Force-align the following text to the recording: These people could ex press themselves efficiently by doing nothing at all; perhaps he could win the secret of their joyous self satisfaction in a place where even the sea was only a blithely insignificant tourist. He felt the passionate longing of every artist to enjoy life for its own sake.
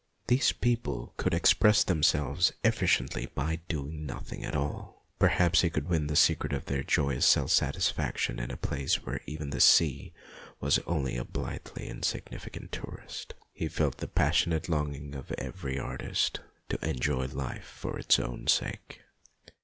These 0.25 0.51
people 0.53 1.13
could 1.17 1.31
ex 1.35 1.53
press 1.53 1.83
themselves 1.83 2.51
efficiently 2.63 3.27
by 3.35 3.59
doing 3.69 4.03
nothing 4.07 4.43
at 4.43 4.55
all; 4.55 5.05
perhaps 5.19 5.61
he 5.61 5.69
could 5.69 5.87
win 5.89 6.07
the 6.07 6.15
secret 6.15 6.53
of 6.53 6.65
their 6.65 6.81
joyous 6.81 7.23
self 7.23 7.51
satisfaction 7.51 8.39
in 8.39 8.49
a 8.49 8.57
place 8.57 9.05
where 9.05 9.21
even 9.27 9.51
the 9.51 9.61
sea 9.61 10.11
was 10.59 10.79
only 10.87 11.17
a 11.17 11.23
blithely 11.23 11.87
insignificant 11.87 12.71
tourist. 12.71 13.35
He 13.53 13.67
felt 13.67 13.97
the 13.97 14.07
passionate 14.07 14.67
longing 14.67 15.13
of 15.13 15.31
every 15.33 15.77
artist 15.77 16.39
to 16.69 16.83
enjoy 16.83 17.27
life 17.27 17.65
for 17.67 17.99
its 17.99 18.17
own 18.19 18.47
sake. 18.47 19.01